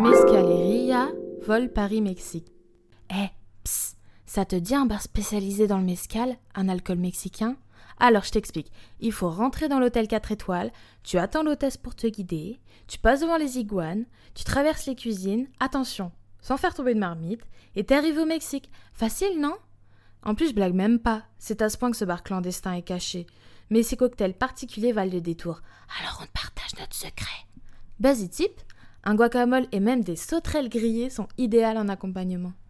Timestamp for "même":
20.74-20.98, 29.80-30.02